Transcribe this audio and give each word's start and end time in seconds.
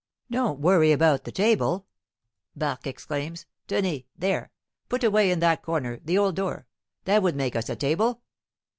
"Don't 0.31 0.59
worry 0.59 0.91
about 0.91 1.25
the 1.25 1.31
table," 1.31 1.85
Barque 2.55 2.87
exclaims. 2.87 3.45
"Tenez! 3.67 4.01
there, 4.17 4.49
put 4.89 5.03
away 5.03 5.29
in 5.29 5.41
that 5.41 5.61
corner, 5.61 5.99
the 6.03 6.17
old 6.17 6.35
door; 6.35 6.65
that 7.05 7.21
would 7.21 7.35
make 7.35 7.55
us 7.55 7.69
a 7.69 7.75
table." 7.75 8.23